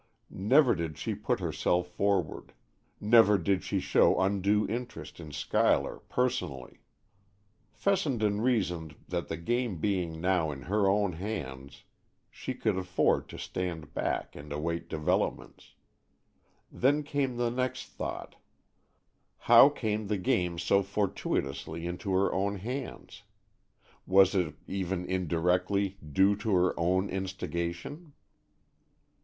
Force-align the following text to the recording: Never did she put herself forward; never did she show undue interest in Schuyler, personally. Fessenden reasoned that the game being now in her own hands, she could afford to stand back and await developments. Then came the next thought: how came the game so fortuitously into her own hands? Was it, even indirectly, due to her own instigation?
Never 0.31 0.73
did 0.73 0.97
she 0.97 1.13
put 1.13 1.39
herself 1.39 1.87
forward; 1.87 2.53
never 2.99 3.37
did 3.37 3.63
she 3.63 3.79
show 3.79 4.19
undue 4.19 4.67
interest 4.67 5.19
in 5.19 5.31
Schuyler, 5.31 5.99
personally. 6.09 6.79
Fessenden 7.71 8.41
reasoned 8.41 8.95
that 9.07 9.27
the 9.27 9.37
game 9.37 9.77
being 9.77 10.19
now 10.19 10.49
in 10.49 10.63
her 10.63 10.87
own 10.87 11.13
hands, 11.13 11.83
she 12.31 12.55
could 12.55 12.79
afford 12.79 13.29
to 13.29 13.37
stand 13.37 13.93
back 13.93 14.35
and 14.35 14.51
await 14.51 14.89
developments. 14.89 15.75
Then 16.71 17.03
came 17.03 17.37
the 17.37 17.51
next 17.51 17.89
thought: 17.89 18.37
how 19.37 19.69
came 19.69 20.07
the 20.07 20.17
game 20.17 20.57
so 20.57 20.81
fortuitously 20.81 21.85
into 21.85 22.11
her 22.13 22.33
own 22.33 22.55
hands? 22.55 23.21
Was 24.07 24.33
it, 24.33 24.55
even 24.65 25.05
indirectly, 25.05 25.99
due 26.03 26.35
to 26.37 26.55
her 26.55 26.73
own 26.75 27.07
instigation? 27.07 28.13